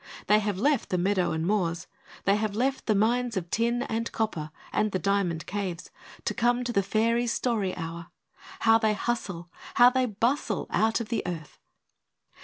They 0.25 0.39
have 0.39 0.57
left 0.57 0.89
the 0.89 0.97
meadows 0.97 1.35
and 1.35 1.45
moors; 1.45 1.85
they 2.23 2.35
have 2.35 2.55
left 2.55 2.87
the 2.87 2.95
mines 2.95 3.37
of 3.37 3.51
tin 3.51 3.83
and 3.83 4.11
copper, 4.11 4.49
and 4.73 4.91
the 4.91 4.97
diamond 4.97 5.45
caves, 5.45 5.91
to 6.25 6.33
come 6.33 6.63
to 6.63 6.73
the 6.73 6.81
Fairies' 6.81 7.33
Story 7.33 7.77
Hour. 7.77 8.07
How 8.61 8.79
they 8.79 8.95
hustle, 8.95 9.51
how 9.75 9.91
they 9.91 10.07
bustle, 10.07 10.65
out 10.71 11.01
of 11.01 11.09
the 11.09 11.21
earth! 11.27 11.59